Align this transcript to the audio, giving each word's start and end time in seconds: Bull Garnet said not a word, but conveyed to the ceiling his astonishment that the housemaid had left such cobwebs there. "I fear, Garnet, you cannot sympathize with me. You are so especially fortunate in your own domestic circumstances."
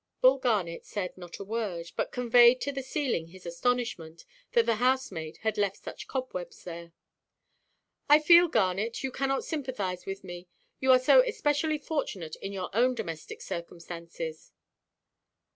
Bull 0.19 0.39
Garnet 0.39 0.83
said 0.83 1.15
not 1.15 1.37
a 1.37 1.43
word, 1.43 1.91
but 1.95 2.11
conveyed 2.11 2.59
to 2.61 2.71
the 2.71 2.81
ceiling 2.81 3.27
his 3.27 3.45
astonishment 3.45 4.25
that 4.53 4.65
the 4.65 4.77
housemaid 4.77 5.37
had 5.43 5.59
left 5.59 5.83
such 5.83 6.07
cobwebs 6.07 6.63
there. 6.63 6.91
"I 8.09 8.17
fear, 8.17 8.47
Garnet, 8.47 9.03
you 9.03 9.11
cannot 9.11 9.45
sympathize 9.45 10.07
with 10.07 10.23
me. 10.23 10.47
You 10.79 10.91
are 10.91 10.97
so 10.97 11.21
especially 11.23 11.77
fortunate 11.77 12.35
in 12.37 12.51
your 12.51 12.71
own 12.73 12.95
domestic 12.95 13.41
circumstances." 13.43 14.51